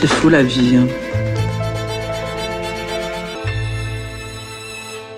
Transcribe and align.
C'est 0.00 0.06
fou 0.06 0.30
la 0.30 0.42
vie. 0.42 0.76
Hein. 0.76 0.86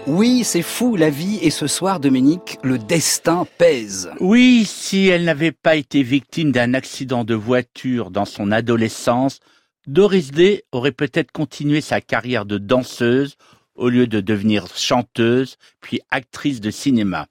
Oui, 0.09 0.43
c'est 0.43 0.63
fou 0.63 0.97
la 0.97 1.09
vie 1.09 1.39
et 1.41 1.51
ce 1.51 1.69
soir, 1.69 2.01
Dominique, 2.01 2.59
le 2.65 2.79
destin 2.79 3.47
pèse. 3.59 4.11
Oui, 4.19 4.65
si 4.67 5.07
elle 5.07 5.23
n'avait 5.23 5.53
pas 5.53 5.77
été 5.77 6.03
victime 6.03 6.51
d'un 6.51 6.75
accident 6.75 7.23
de 7.23 7.37
voiture 7.37 8.11
dans 8.11 8.25
son 8.25 8.51
adolescence, 8.51 9.39
Doris 9.87 10.33
Day 10.33 10.65
aurait 10.73 10.91
peut-être 10.91 11.31
continué 11.31 11.81
sa 11.81 12.01
carrière 12.01 12.45
de 12.45 12.59
danseuse 12.59 13.37
au 13.77 13.89
lieu 13.89 14.09
de 14.09 14.19
devenir 14.19 14.67
chanteuse 14.75 15.59
puis 15.81 16.01
actrice 16.11 16.61
de 16.61 16.73
cinéma. 16.73 17.29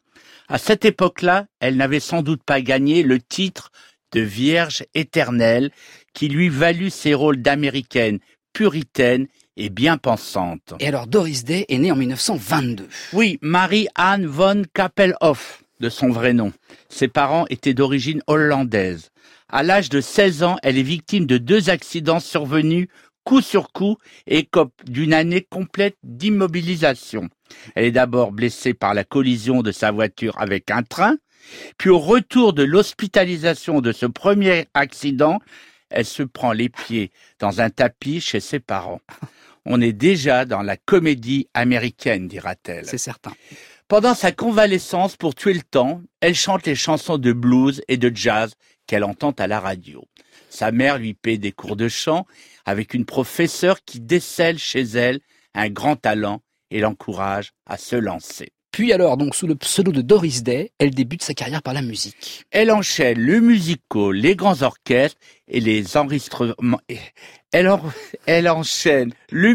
À 0.48 0.58
cette 0.58 0.86
époque-là, 0.86 1.48
elle 1.60 1.76
n'avait 1.76 2.00
sans 2.00 2.22
doute 2.22 2.44
pas 2.44 2.62
gagné 2.62 3.04
le 3.04 3.20
titre 3.20 3.72
de 4.12 4.22
Vierge 4.22 4.84
éternelle 4.94 5.72
qui 6.14 6.28
lui 6.28 6.50
valut 6.50 6.90
ses 6.90 7.14
rôles 7.14 7.42
d'américaine 7.42 8.20
puritaine 8.54 9.28
et 9.58 9.70
bien 9.70 9.98
pensante. 9.98 10.74
Et 10.80 10.88
alors 10.88 11.08
Doris 11.08 11.44
Day 11.44 11.66
est 11.70 11.78
née 11.78 11.92
en 11.92 11.96
1922. 11.96 12.88
Oui, 13.14 13.38
Marie-Anne 13.42 14.26
von 14.26 14.64
Kappelhoff, 14.74 15.64
de 15.80 15.90
son 15.90 16.10
vrai 16.10 16.34
nom. 16.34 16.52
Ses 16.90 17.08
parents 17.08 17.46
étaient 17.50 17.74
d'origine 17.74 18.22
hollandaise. 18.28 19.12
À 19.50 19.64
l'âge 19.64 19.90
de 19.90 20.02
16 20.02 20.44
ans, 20.44 20.58
elle 20.64 20.78
est 20.78 20.84
victime 20.84 21.26
de 21.26 21.38
deux 21.38 21.70
accidents 21.70 22.20
survenus 22.20 22.88
coup 23.24 23.42
sur 23.42 23.72
coup 23.72 23.98
et 24.28 24.46
cope 24.46 24.74
d'une 24.86 25.14
année 25.14 25.46
complète 25.50 25.98
d'immobilisation. 26.04 27.30
Elle 27.76 27.86
est 27.86 27.92
d'abord 27.92 28.32
blessée 28.32 28.74
par 28.74 28.94
la 28.94 29.04
collision 29.04 29.62
de 29.62 29.72
sa 29.72 29.92
voiture 29.92 30.40
avec 30.40 30.72
un 30.72 30.84
train, 30.84 31.18
puis 31.78 31.90
au 31.90 32.00
retour 32.00 32.54
de 32.54 32.64
l'hospitalisation 32.64 33.82
de 33.82 33.92
ce 33.92 34.06
premier 34.06 34.68
accident, 34.74 35.40
elle 35.90 36.06
se 36.06 36.24
prend 36.24 36.54
les 36.54 36.70
pieds 36.70 37.12
dans 37.40 37.62
un 37.62 37.70
tapis 37.70 38.22
chez 38.22 38.40
ses 38.40 38.60
parents. 38.60 39.02
On 39.66 39.82
est 39.82 39.94
déjà 39.94 40.46
dans 40.46 40.62
la 40.62 40.78
comédie 40.78 41.48
américaine, 41.54 42.28
dira-t-elle. 42.28 42.86
C'est 42.86 42.98
certain. 42.98 43.34
Pendant 43.88 44.16
sa 44.16 44.32
convalescence, 44.32 45.18
pour 45.18 45.36
tuer 45.36 45.54
le 45.54 45.62
temps, 45.62 46.02
elle 46.22 46.34
chante 46.34 46.66
les 46.66 46.76
chansons 46.76 47.18
de 47.18 47.34
blues 47.34 47.84
et 47.88 47.98
de 47.98 48.12
jazz 48.16 48.54
qu'elle 48.88 49.04
entend 49.04 49.32
à 49.32 49.48
la 49.48 49.60
radio. 49.60 50.04
Sa 50.50 50.72
mère 50.72 50.98
lui 50.98 51.14
paie 51.14 51.38
des 51.38 51.52
cours 51.52 51.76
de 51.76 51.90
chant 51.90 52.26
avec 52.66 52.94
une 52.94 53.06
professeure 53.06 53.84
qui 53.84 54.00
décèle 54.00 54.58
chez 54.58 54.82
elle 54.82 55.20
un 55.54 55.70
grand 55.70 55.96
talent 55.96 56.42
et 56.72 56.80
l'encourage 56.80 57.52
à 57.66 57.78
se 57.78 57.96
lancer. 57.96 58.54
Puis 58.72 58.94
alors, 58.94 59.18
donc 59.18 59.36
sous 59.36 59.48
le 59.48 59.56
pseudo 59.56 59.92
de 59.92 60.02
Doris 60.02 60.44
Day, 60.44 60.72
elle 60.80 60.92
débute 60.92 61.24
sa 61.24 61.34
carrière 61.34 61.62
par 61.62 61.74
la 61.74 61.82
musique. 61.82 62.46
Elle 62.52 62.72
enchaîne 62.72 63.20
le 63.20 63.42
musical, 63.42 64.14
les 64.14 64.36
grands 64.38 64.62
orchestres 64.62 65.20
et 65.50 65.60
les 65.60 65.98
enregistrements. 65.98 66.80
Elle, 67.52 68.48
enchaîne 68.50 69.14
le 69.30 69.54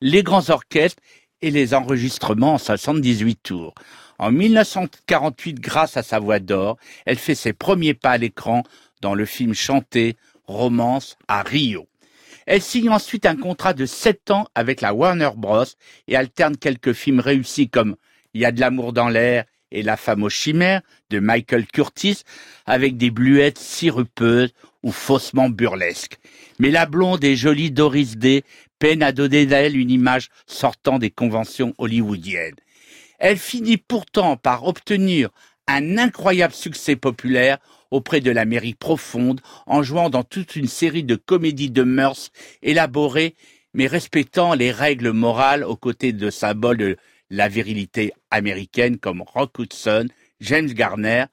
les 0.00 0.22
grands 0.22 0.48
orchestres 0.48 1.02
et 1.42 1.50
les 1.50 1.74
enregistrements 1.74 2.54
en 2.54 2.58
78 2.58 3.38
tours. 3.42 3.74
En 4.18 4.32
1948, 4.32 5.60
grâce 5.60 5.98
à 5.98 6.02
sa 6.02 6.18
voix 6.18 6.38
d'or, 6.38 6.78
elle 7.04 7.18
fait 7.18 7.34
ses 7.34 7.52
premiers 7.52 7.92
pas 7.92 8.12
à 8.12 8.18
l'écran 8.18 8.62
dans 9.02 9.14
le 9.14 9.26
film 9.26 9.52
chanté 9.52 10.16
Romance 10.46 11.18
à 11.28 11.42
Rio. 11.42 11.86
Elle 12.46 12.62
signe 12.62 12.90
ensuite 12.90 13.26
un 13.26 13.34
contrat 13.34 13.74
de 13.74 13.86
sept 13.86 14.30
ans 14.30 14.46
avec 14.54 14.80
la 14.80 14.94
Warner 14.94 15.30
Bros. 15.36 15.64
et 16.06 16.14
alterne 16.14 16.56
quelques 16.56 16.92
films 16.92 17.18
réussis 17.18 17.68
comme 17.68 17.96
Il 18.34 18.40
y 18.40 18.44
a 18.44 18.52
de 18.52 18.60
l'amour 18.60 18.92
dans 18.92 19.08
l'air 19.08 19.44
et 19.72 19.82
La 19.82 19.96
femme 19.96 20.22
aux 20.22 20.30
chimères 20.30 20.80
de 21.10 21.18
Michael 21.18 21.66
Curtis 21.66 22.22
avec 22.64 22.96
des 22.96 23.10
bluettes 23.10 23.58
sirupeuses 23.58 24.52
ou 24.84 24.92
faussement 24.92 25.50
burlesques. 25.50 26.18
Mais 26.60 26.70
la 26.70 26.86
blonde 26.86 27.24
et 27.24 27.34
jolie 27.34 27.72
Doris 27.72 28.16
Day 28.16 28.44
peine 28.78 29.02
à 29.02 29.10
donner 29.10 29.46
d'elle 29.46 29.76
une 29.76 29.90
image 29.90 30.28
sortant 30.46 31.00
des 31.00 31.10
conventions 31.10 31.74
hollywoodiennes. 31.78 32.54
Elle 33.18 33.38
finit 33.38 33.78
pourtant 33.78 34.36
par 34.36 34.66
obtenir 34.66 35.30
un 35.68 35.98
incroyable 35.98 36.54
succès 36.54 36.96
populaire 36.96 37.58
auprès 37.90 38.20
de 38.20 38.30
l'Amérique 38.30 38.78
profonde 38.78 39.40
en 39.66 39.82
jouant 39.82 40.10
dans 40.10 40.24
toute 40.24 40.56
une 40.56 40.68
série 40.68 41.04
de 41.04 41.16
comédies 41.16 41.70
de 41.70 41.82
mœurs 41.82 42.30
élaborées 42.62 43.34
mais 43.76 43.86
respectant 43.86 44.54
les 44.54 44.72
règles 44.72 45.10
morales 45.10 45.62
aux 45.62 45.76
côtés 45.76 46.12
de 46.12 46.30
symboles 46.30 46.78
de 46.78 46.96
la 47.28 47.48
virilité 47.48 48.12
américaine 48.30 48.96
comme 48.96 49.22
Rock 49.22 49.58
Hudson, 49.58 50.08
James 50.40 50.72
Garner 50.72 51.26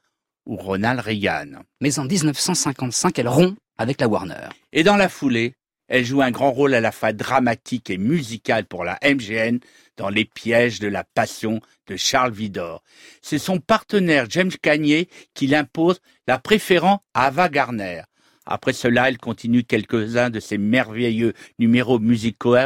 ou 0.46 0.58
Ronald 0.58 1.00
Reagan. 1.00 1.64
Mais 1.80 2.00
en 2.00 2.06
1955, 2.06 3.18
elle 3.18 3.30
rompt 3.30 3.56
avec 3.78 4.02
la 4.02 4.10
Warner. 4.10 4.50
Et 4.74 4.84
dans 4.84 4.98
la 4.98 5.08
foulée, 5.08 5.56
elle 5.88 6.06
joue 6.06 6.22
un 6.22 6.32
grand 6.32 6.52
rôle 6.52 6.74
à 6.74 6.82
la 6.82 6.92
fois 6.92 7.14
dramatique 7.14 7.90
et 7.90 7.98
musical 7.98 8.66
pour 8.66 8.84
la 8.84 8.98
MGN 9.04 9.60
dans 9.98 10.10
Les 10.10 10.26
pièges 10.26 10.80
de 10.80 10.88
la 10.88 11.04
passion 11.04 11.60
de 11.88 11.96
Charles 11.98 12.34
Vidor. 12.34 12.84
C'est 13.22 13.38
son 13.38 13.60
partenaire 13.60 14.26
James 14.30 14.52
Cagney 14.62 15.08
qui 15.34 15.48
l'impose, 15.48 16.02
la 16.28 16.40
préférant 16.40 17.04
à 17.14 17.28
Ava 17.28 17.50
Garner. 17.50 18.02
Après 18.46 18.74
cela, 18.74 19.08
elle 19.08 19.18
continue 19.18 19.64
quelques-uns 19.64 20.30
de 20.30 20.40
ses 20.40 20.58
merveilleux 20.58 21.34
numéros 21.60 22.00
musicaux, 22.00 22.58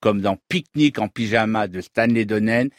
comme 0.00 0.20
dans 0.20 0.36
Picnic 0.48 0.98
en 0.98 1.08
pyjama 1.08 1.68
de 1.68 1.80
Stanley 1.80 2.24
Donen 2.24 2.70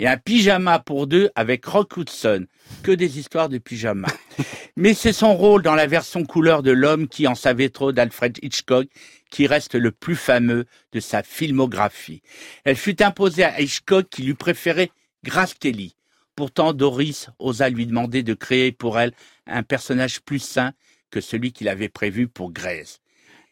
et 0.00 0.08
un 0.08 0.16
pyjama 0.16 0.78
pour 0.78 1.06
deux 1.06 1.30
avec 1.34 1.64
Rock 1.66 1.98
Hudson. 1.98 2.46
Que 2.82 2.90
des 2.90 3.18
histoires 3.18 3.50
de 3.50 3.58
pyjama. 3.58 4.08
Mais 4.76 4.94
c'est 4.94 5.12
son 5.12 5.36
rôle 5.36 5.62
dans 5.62 5.74
la 5.74 5.86
version 5.86 6.24
couleur 6.24 6.62
de 6.62 6.70
l'homme 6.70 7.06
qui 7.06 7.26
en 7.26 7.34
savait 7.34 7.68
trop 7.68 7.92
d'Alfred 7.92 8.38
Hitchcock 8.42 8.88
qui 9.30 9.46
reste 9.46 9.74
le 9.74 9.90
plus 9.90 10.16
fameux 10.16 10.64
de 10.92 11.00
sa 11.00 11.22
filmographie. 11.22 12.22
Elle 12.64 12.76
fut 12.76 13.02
imposée 13.02 13.44
à 13.44 13.60
Hitchcock 13.60 14.08
qui 14.08 14.22
lui 14.22 14.34
préférait 14.34 14.90
Grace 15.22 15.52
Kelly. 15.52 15.94
Pourtant, 16.34 16.72
Doris 16.72 17.28
osa 17.38 17.68
lui 17.68 17.86
demander 17.86 18.22
de 18.22 18.32
créer 18.32 18.72
pour 18.72 18.98
elle 18.98 19.12
un 19.46 19.62
personnage 19.62 20.22
plus 20.22 20.38
sain 20.38 20.72
que 21.10 21.20
celui 21.20 21.52
qu'il 21.52 21.68
avait 21.68 21.90
prévu 21.90 22.26
pour 22.26 22.52
Grace. 22.52 23.00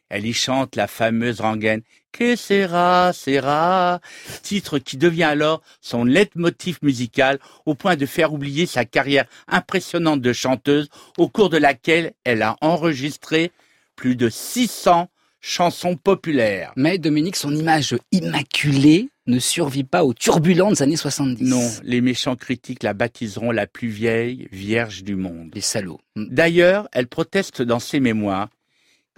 Elle 0.09 0.25
y 0.25 0.33
chante 0.33 0.77
la 0.77 0.87
fameuse 0.87 1.43
rengaine 1.43 1.83
Que 2.13 2.37
sera, 2.37 3.13
sera, 3.13 4.01
titre 4.43 4.79
qui 4.79 4.97
devient 4.97 5.25
alors 5.25 5.63
son 5.81 6.05
leitmotiv 6.05 6.79
musical 6.83 7.39
au 7.67 7.75
point 7.75 7.97
de 7.97 8.07
faire 8.07 8.33
oublier 8.33 8.67
sa 8.67 8.85
carrière 8.85 9.27
impressionnante 9.47 10.21
de 10.21 10.33
chanteuse 10.33 10.89
au 11.17 11.29
cours 11.29 11.51
de 11.51 11.59
laquelle 11.59 12.15
elle 12.25 12.43
a 12.43 12.57
enregistré 12.61 13.53
plus 13.95 14.17
de 14.17 14.29
600 14.29 15.09
chansons 15.41 15.97
populaires. 15.97 16.73
Mais 16.77 16.99
Dominique, 16.99 17.37
son 17.37 17.55
image 17.55 17.97
immaculée 18.13 19.09
ne 19.27 19.39
survit 19.39 19.85
pas 19.85 20.05
aux 20.05 20.15
turbulentes 20.15 20.81
années 20.81 20.97
70. 20.97 21.45
Non, 21.45 21.71
les 21.83 22.01
méchants 22.01 22.37
critiques 22.37 22.83
la 22.83 22.95
baptiseront 22.95 23.51
la 23.51 23.67
plus 23.67 23.89
vieille 23.89 24.49
vierge 24.51 25.05
du 25.05 25.17
monde. 25.17 25.51
Les 25.55 25.61
salauds. 25.61 26.01
D'ailleurs, 26.17 26.89
elle 26.93 27.07
proteste 27.07 27.63
dans 27.63 27.79
ses 27.79 28.01
mémoires. 28.01 28.49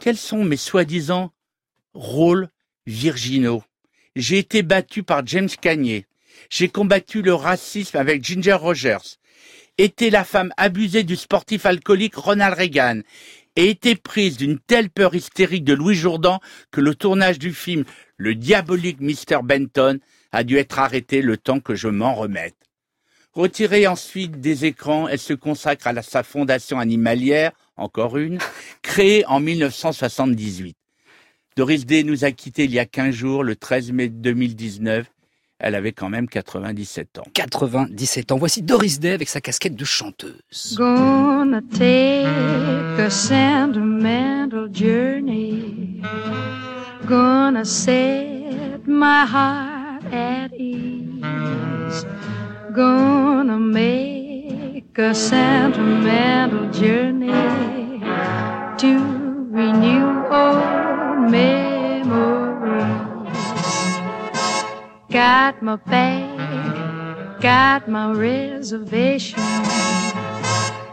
Quels 0.00 0.16
sont 0.16 0.44
mes 0.44 0.56
soi-disant 0.56 1.30
rôles 1.94 2.48
virginaux 2.86 3.62
J'ai 4.16 4.38
été 4.38 4.62
battue 4.62 5.02
par 5.02 5.26
James 5.26 5.48
Cagney. 5.60 6.06
J'ai 6.48 6.68
combattu 6.68 7.22
le 7.22 7.34
racisme 7.34 7.96
avec 7.96 8.24
Ginger 8.24 8.54
Rogers. 8.54 9.18
Été 9.78 10.10
la 10.10 10.24
femme 10.24 10.52
abusée 10.56 11.04
du 11.04 11.16
sportif 11.16 11.66
alcoolique 11.66 12.16
Ronald 12.16 12.54
Reagan 12.54 13.00
et 13.56 13.70
été 13.70 13.94
prise 13.94 14.36
d'une 14.36 14.58
telle 14.58 14.90
peur 14.90 15.14
hystérique 15.14 15.64
de 15.64 15.74
Louis 15.74 15.94
Jourdan 15.94 16.40
que 16.70 16.80
le 16.80 16.94
tournage 16.94 17.38
du 17.38 17.52
film 17.52 17.84
Le 18.16 18.34
diabolique 18.34 19.00
Mr. 19.00 19.42
Benton 19.42 19.98
a 20.32 20.44
dû 20.44 20.56
être 20.56 20.78
arrêté 20.78 21.22
le 21.22 21.36
temps 21.36 21.60
que 21.60 21.74
je 21.74 21.88
m'en 21.88 22.14
remette. 22.14 22.56
Retirée 23.32 23.86
ensuite 23.86 24.40
des 24.40 24.64
écrans, 24.64 25.06
elle 25.06 25.18
se 25.18 25.34
consacre 25.34 25.86
à 25.86 26.02
sa 26.02 26.22
fondation 26.22 26.78
animalière, 26.80 27.52
encore 27.76 28.18
une, 28.18 28.38
créée 28.82 29.24
en 29.26 29.38
1978. 29.38 30.76
Doris 31.56 31.84
Day 31.84 32.04
nous 32.04 32.24
a 32.24 32.30
quittés 32.30 32.64
il 32.64 32.72
y 32.72 32.78
a 32.78 32.86
15 32.86 33.14
jours, 33.14 33.42
le 33.42 33.56
13 33.56 33.92
mai 33.92 34.08
2019, 34.08 35.06
elle 35.58 35.74
avait 35.74 35.92
quand 35.92 36.08
même 36.08 36.28
97 36.28 37.18
ans. 37.18 37.24
97 37.34 38.32
ans. 38.32 38.38
Voici 38.38 38.62
Doris 38.62 39.00
Day 39.00 39.12
avec 39.12 39.28
sa 39.28 39.40
casquette 39.40 39.74
de 39.74 39.84
chanteuse. 39.84 40.74
Gonna 40.76 41.60
take 41.60 42.26
a 42.98 43.10
sentimental 43.10 44.68
journey. 44.72 46.00
Gonna 47.06 47.64
set 47.64 48.86
my 48.86 49.26
heart 49.26 50.04
at 50.12 50.52
ease. 50.56 52.06
Gonna 52.72 53.58
make 53.58 54.98
a 54.98 55.12
sentimental 55.12 56.70
journey 56.72 57.49
memories. 61.30 62.90
Got 65.10 65.62
my 65.62 65.76
bag, 65.76 67.40
got 67.40 67.88
my 67.88 68.12
reservation. 68.12 69.42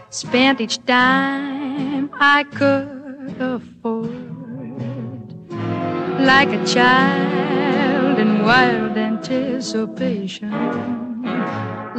Spent 0.10 0.62
each 0.62 0.84
dime 0.86 2.10
I 2.19 2.44
could 2.44 3.36
afford. 3.39 4.28
like 6.19 6.50
a 6.50 6.66
child 6.66 8.19
in 8.19 8.44
wild 8.44 8.98
anticipation. 8.98 10.51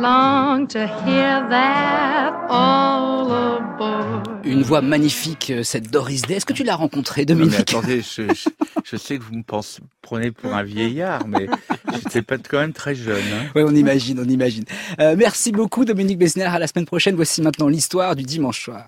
Long 0.01 0.67
to 0.69 0.79
hear 0.79 1.45
that 1.51 2.33
all 2.49 3.31
aboard. 3.33 4.29
Une 4.45 4.63
voix 4.63 4.81
magnifique, 4.81 5.51
euh, 5.51 5.63
cette 5.65 5.91
Doris 5.91 6.23
Day. 6.23 6.35
Est-ce 6.37 6.47
que 6.47 6.53
tu 6.53 6.63
l'as 6.63 6.77
rencontrée, 6.77 7.23
Non, 7.23 7.35
mais 7.35 7.41
Dominique 7.47 7.61
attendez, 7.61 8.01
je, 8.03 8.23
je- 8.33 8.49
je 8.85 8.97
sais 8.97 9.19
que 9.19 9.25
vous 9.25 9.35
me 9.35 9.43
pensez, 9.43 9.83
prenez 10.01 10.31
pour 10.31 10.55
un 10.55 10.63
vieillard, 10.63 11.27
mais 11.27 11.49
j'étais 11.95 12.23
pas 12.23 12.39
quand 12.39 12.59
même 12.59 12.73
très 12.73 12.95
jeune. 12.95 13.17
hein. 13.35 13.47
Oui, 13.57 13.63
on 13.67 13.75
imagine, 13.75 14.21
on 14.25 14.29
imagine. 14.29 14.65
Euh, 15.01 15.17
merci 15.19 15.51
beaucoup, 15.53 15.85
Dominique 15.85 16.19
Besner. 16.19 16.45
À 16.45 16.59
la 16.59 16.67
semaine 16.69 16.87
prochaine. 16.87 17.17
Voici 17.17 17.43
maintenant 17.43 17.69
l'histoire 17.69 18.15
du 18.15 18.23
dimanche 18.23 18.63
soir. 18.65 18.85